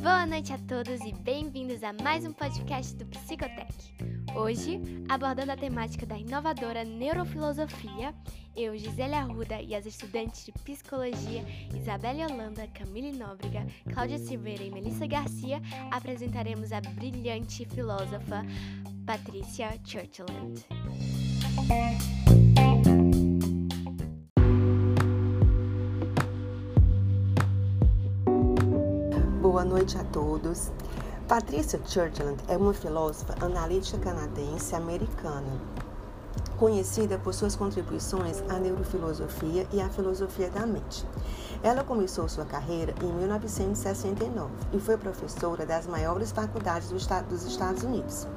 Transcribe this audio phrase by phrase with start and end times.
[0.00, 3.74] Boa noite a todos e bem-vindos a mais um podcast do Psicotech.
[4.36, 8.14] Hoje, abordando a temática da inovadora neurofilosofia,
[8.56, 11.44] eu, Gisele Arruda e as estudantes de psicologia
[11.76, 18.44] Isabelle Holanda, Camille Nóbrega, Cláudia Silveira e Melissa Garcia apresentaremos a brilhante filósofa
[19.04, 20.64] Patrícia Churchland.
[29.58, 30.70] Boa noite a todos.
[31.26, 35.50] Patricia Churchland é uma filósofa analítica canadense americana,
[36.56, 41.04] conhecida por suas contribuições à neurofilosofia e à filosofia da mente.
[41.60, 48.28] Ela começou sua carreira em 1969 e foi professora das maiores faculdades dos Estados Unidos.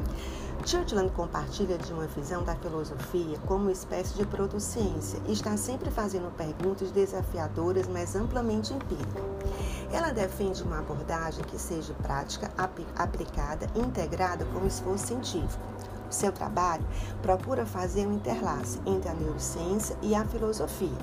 [0.65, 5.91] Churchland compartilha de uma visão da filosofia como uma espécie de protociência e está sempre
[5.91, 9.70] fazendo perguntas desafiadoras, mas amplamente empíricas.
[9.91, 12.49] Ela defende uma abordagem que seja prática,
[12.95, 15.61] aplicada e integrada como esforço científico.
[16.09, 16.85] Seu trabalho
[17.21, 20.97] procura fazer um interlace entre a neurociência e a filosofia.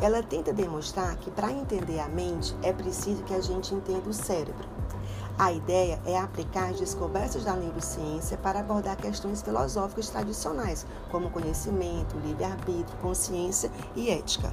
[0.00, 4.14] Ela tenta demonstrar que para entender a mente é preciso que a gente entenda o
[4.14, 4.68] cérebro.
[5.38, 12.16] A ideia é aplicar as descobertas da neurociência para abordar questões filosóficas tradicionais, como conhecimento,
[12.18, 14.52] livre-arbítrio, consciência e ética.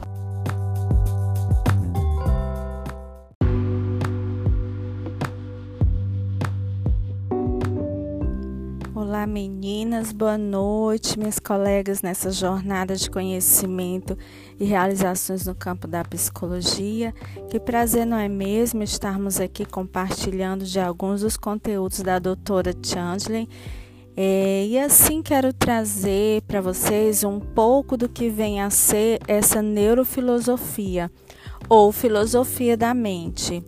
[9.07, 14.17] Olá meninas, boa noite, minhas colegas nessa jornada de conhecimento
[14.59, 17.13] e realizações no campo da psicologia.
[17.49, 23.47] Que prazer, não é mesmo, estarmos aqui compartilhando de alguns dos conteúdos da doutora Chandler.
[24.13, 29.61] É, e assim quero trazer para vocês um pouco do que vem a ser essa
[29.61, 31.09] neurofilosofia
[31.69, 33.63] ou filosofia da mente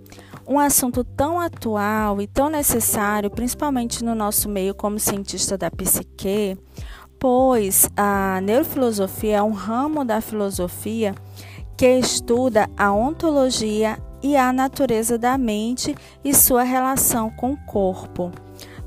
[0.49, 6.57] um assunto tão atual e tão necessário, principalmente no nosso meio como cientista da psique,
[7.19, 11.13] pois a neurofilosofia é um ramo da filosofia
[11.77, 18.31] que estuda a ontologia e a natureza da mente e sua relação com o corpo,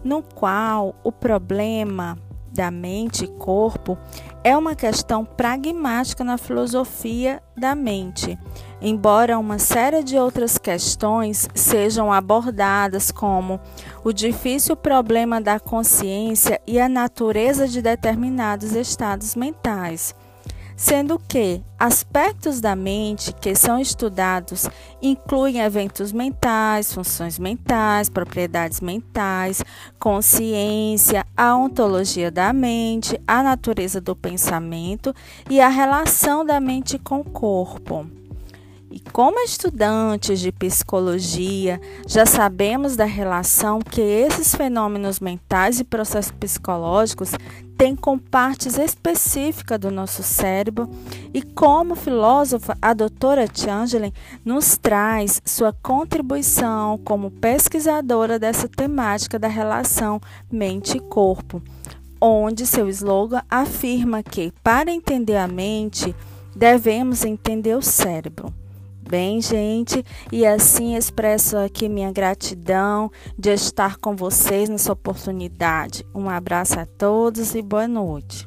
[0.03, 2.19] no qual o problema
[2.53, 3.97] da mente e corpo
[4.45, 8.39] é uma questão pragmática na filosofia da mente,
[8.81, 13.61] embora uma série de outras questões sejam abordadas, como
[14.05, 20.15] o difícil problema da consciência e a natureza de determinados estados mentais
[20.77, 24.69] sendo que aspectos da mente que são estudados
[25.01, 29.63] incluem eventos mentais, funções mentais, propriedades mentais,
[29.99, 35.15] consciência, a ontologia da mente, a natureza do pensamento
[35.51, 38.07] e a relação da mente com o corpo.
[38.93, 46.31] E como estudantes de psicologia, já sabemos da relação que esses fenômenos mentais e processos
[46.33, 47.31] psicológicos
[47.83, 50.89] têm com partes específicas do nosso cérebro,
[51.35, 54.13] e como filósofa, a doutora Tiangelen
[54.45, 61.61] nos traz sua contribuição como pesquisadora dessa temática da relação mente e corpo,
[62.21, 66.15] onde seu slogan afirma que, para entender a mente,
[66.55, 68.55] devemos entender o cérebro
[69.13, 70.03] bem, gente?
[70.33, 76.03] E assim expresso aqui minha gratidão de estar com vocês nessa oportunidade.
[76.15, 78.47] Um abraço a todos e boa noite.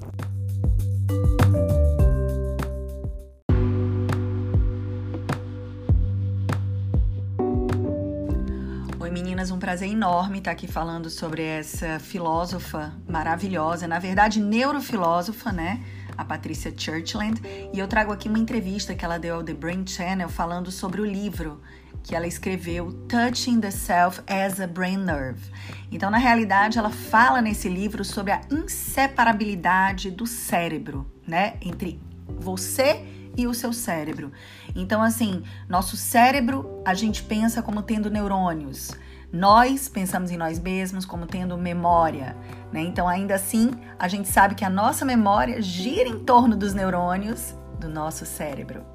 [8.99, 15.51] Oi meninas, um prazer enorme estar aqui falando sobre essa filósofa maravilhosa, na verdade neurofilósofa,
[15.51, 15.83] né?
[16.17, 17.41] A Patrícia Churchland,
[17.73, 21.01] e eu trago aqui uma entrevista que ela deu ao The Brain Channel falando sobre
[21.01, 21.61] o livro
[22.05, 25.49] que ela escreveu Touching the Self as a Brain Nerve.
[25.91, 33.03] Então, na realidade, ela fala nesse livro sobre a inseparabilidade do cérebro, né, entre você
[33.35, 34.31] e o seu cérebro.
[34.75, 38.91] Então, assim, nosso cérebro a gente pensa como tendo neurônios.
[39.31, 42.35] Nós pensamos em nós mesmos como tendo memória,
[42.71, 42.81] né?
[42.81, 47.55] Então, ainda assim, a gente sabe que a nossa memória gira em torno dos neurônios
[47.79, 48.85] do nosso cérebro.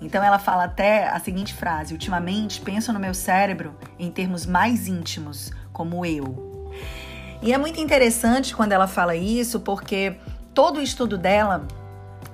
[0.00, 4.86] Então, ela fala até a seguinte frase: Ultimamente penso no meu cérebro em termos mais
[4.86, 6.72] íntimos, como eu.
[7.40, 10.16] E é muito interessante quando ela fala isso, porque
[10.52, 11.66] todo o estudo dela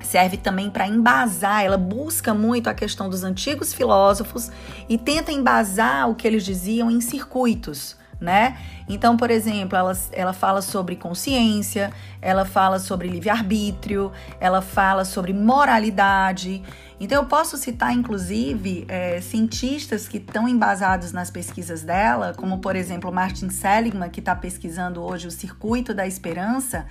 [0.07, 4.51] serve também para embasar, ela busca muito a questão dos antigos filósofos
[4.89, 7.97] e tenta embasar o que eles diziam em circuitos.
[8.21, 8.57] Né?
[8.89, 11.93] Então, por exemplo, ela, ela fala sobre consciência,
[12.23, 16.63] ela fala sobre livre-arbítrio, ela fala sobre moralidade.
[16.99, 22.77] Então, eu posso citar, inclusive, é, cientistas que estão embasados nas pesquisas dela, como, por
[22.77, 26.87] exemplo, Martin Seligman, que está pesquisando hoje o circuito da esperança.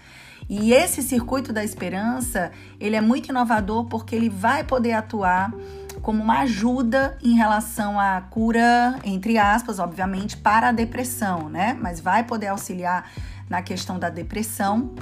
[0.50, 5.54] E esse circuito da esperança, ele é muito inovador porque ele vai poder atuar
[6.01, 11.78] como uma ajuda em relação à cura, entre aspas, obviamente, para a depressão, né?
[11.80, 13.10] Mas vai poder auxiliar
[13.50, 14.94] na questão da depressão.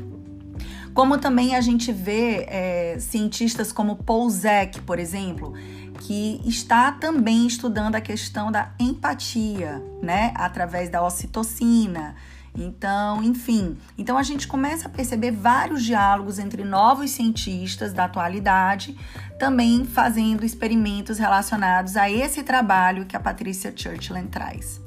[0.94, 4.30] Como também a gente vê é, cientistas como Paul
[4.86, 5.54] por exemplo,
[6.00, 12.16] que está também estudando a questão da empatia, né, através da ocitocina.
[12.56, 18.98] Então, enfim, então a gente começa a perceber vários diálogos entre novos cientistas da atualidade,
[19.39, 24.81] também fazendo experimentos relacionados a esse trabalho que a Patrícia Churchland traz.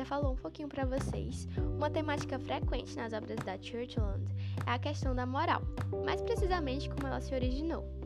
[0.00, 4.24] Já falou um pouquinho para vocês, uma temática frequente nas obras da Churchland
[4.66, 5.60] é a questão da moral,
[6.06, 7.99] mais precisamente como ela se originou.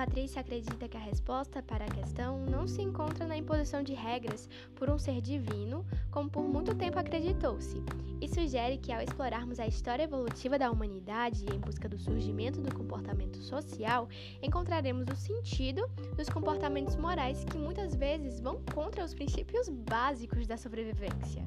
[0.00, 4.48] Patrícia acredita que a resposta para a questão não se encontra na imposição de regras
[4.74, 7.82] por um ser divino, como por muito tempo acreditou-se,
[8.18, 12.74] e sugere que ao explorarmos a história evolutiva da humanidade em busca do surgimento do
[12.74, 14.08] comportamento social,
[14.42, 15.86] encontraremos o sentido
[16.16, 21.46] dos comportamentos morais que muitas vezes vão contra os princípios básicos da sobrevivência.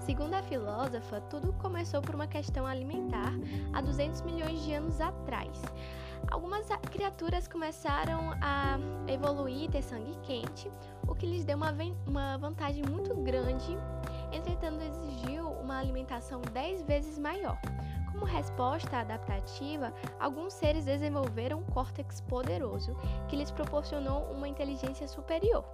[0.00, 3.34] Segundo a filósofa, tudo começou por uma questão alimentar
[3.74, 5.60] há 200 milhões de anos atrás
[6.30, 8.78] algumas criaturas começaram a
[9.10, 10.70] evoluir ter sangue quente,
[11.06, 11.72] o que lhes deu uma,
[12.06, 13.76] uma vantagem muito grande,
[14.32, 17.58] entretanto exigiu uma alimentação 10 vezes maior.
[18.10, 22.96] Como resposta adaptativa, alguns seres desenvolveram um córtex poderoso
[23.28, 25.64] que lhes proporcionou uma inteligência superior.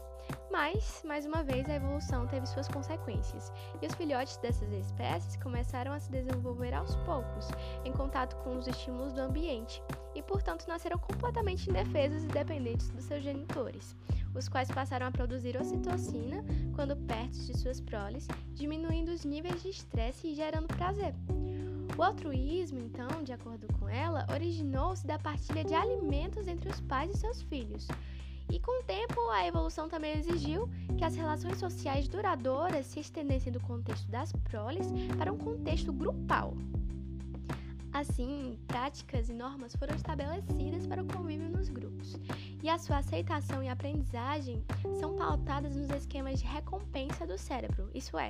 [0.50, 5.92] Mas, mais uma vez, a evolução teve suas consequências, e os filhotes dessas espécies começaram
[5.92, 7.48] a se desenvolver aos poucos,
[7.84, 9.82] em contato com os estímulos do ambiente,
[10.14, 13.96] e portanto nasceram completamente indefesos e dependentes dos seus genitores,
[14.34, 16.44] os quais passaram a produzir ocitocina
[16.74, 21.14] quando perto de suas proles, diminuindo os níveis de estresse e gerando prazer.
[21.96, 27.10] O altruísmo, então, de acordo com ela, originou-se da partilha de alimentos entre os pais
[27.10, 27.86] e seus filhos.
[28.50, 33.52] E com o tempo, a evolução também exigiu que as relações sociais duradouras se estendessem
[33.52, 34.88] do contexto das proles
[35.18, 36.54] para um contexto grupal.
[37.92, 42.16] Assim, práticas e normas foram estabelecidas para o convívio nos grupos,
[42.62, 44.64] e a sua aceitação e aprendizagem
[44.98, 48.28] são pautadas nos esquemas de recompensa do cérebro, isso é,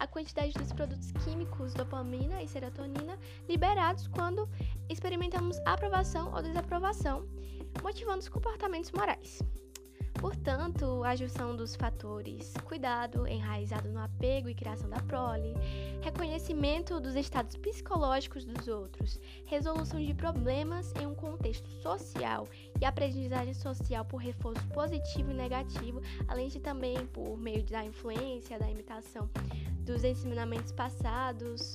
[0.00, 3.16] a quantidade dos produtos químicos dopamina e serotonina
[3.48, 4.48] liberados quando
[4.88, 7.24] experimentamos aprovação ou desaprovação,
[7.82, 9.40] motivando os comportamentos morais.
[10.18, 15.54] Portanto, a junção dos fatores cuidado, enraizado no apego e criação da prole,
[16.02, 22.48] reconhecimento dos estados psicológicos dos outros, resolução de problemas em um contexto social
[22.80, 28.58] e aprendizagem social por reforço positivo e negativo, além de também por meio da influência,
[28.58, 29.30] da imitação
[29.84, 31.74] dos ensinamentos passados,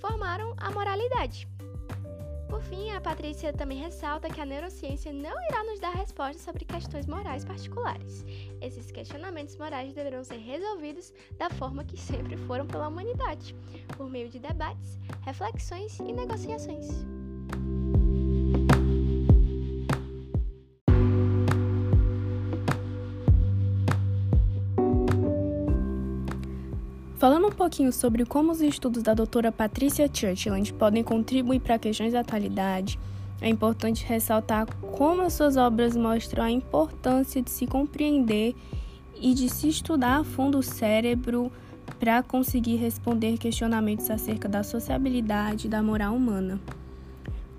[0.00, 1.46] formaram a moralidade.
[2.52, 6.66] Por fim, a Patrícia também ressalta que a neurociência não irá nos dar respostas sobre
[6.66, 8.26] questões morais particulares.
[8.60, 13.56] Esses questionamentos morais deverão ser resolvidos da forma que sempre foram pela humanidade,
[13.96, 17.06] por meio de debates, reflexões e negociações.
[27.22, 32.14] Falando um pouquinho sobre como os estudos da doutora Patricia Churchland podem contribuir para questões
[32.14, 32.98] da atualidade,
[33.40, 38.56] é importante ressaltar como as suas obras mostram a importância de se compreender
[39.20, 41.52] e de se estudar a fundo o cérebro
[42.00, 46.58] para conseguir responder questionamentos acerca da sociabilidade e da moral humana.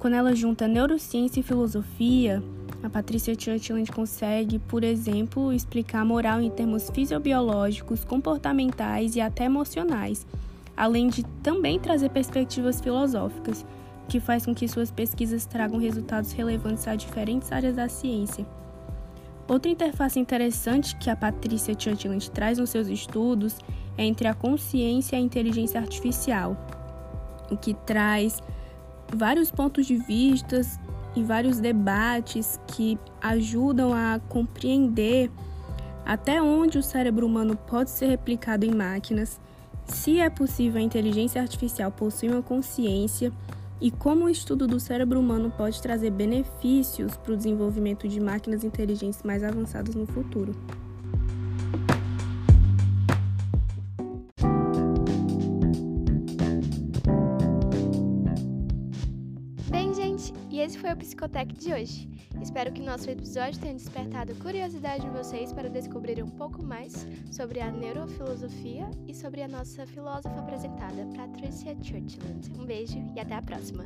[0.03, 2.43] Quando ela junta neurociência e filosofia,
[2.83, 9.45] a Patrícia Churchland consegue, por exemplo, explicar a moral em termos fisiobiológicos, comportamentais e até
[9.45, 10.27] emocionais,
[10.75, 13.65] além de também trazer perspectivas filosóficas,
[14.09, 18.45] que faz com que suas pesquisas tragam resultados relevantes a diferentes áreas da ciência.
[19.47, 23.55] Outra interface interessante que a Patrícia Churchland traz nos seus estudos
[23.97, 26.57] é entre a consciência e a inteligência artificial,
[27.49, 28.41] o que traz
[29.15, 30.79] vários pontos de vistas
[31.15, 35.29] e vários debates que ajudam a compreender
[36.05, 39.39] até onde o cérebro humano pode ser replicado em máquinas,
[39.85, 43.31] se é possível a inteligência artificial possuir uma consciência
[43.79, 48.63] e como o estudo do cérebro humano pode trazer benefícios para o desenvolvimento de máquinas
[48.63, 50.55] inteligentes mais avançadas no futuro.
[60.49, 62.09] E esse foi o Psicotec de hoje.
[62.41, 67.59] Espero que nosso episódio tenha despertado curiosidade em vocês para descobrir um pouco mais sobre
[67.59, 72.51] a neurofilosofia e sobre a nossa filósofa apresentada, Patricia Churchland.
[72.57, 73.85] Um beijo e até a próxima!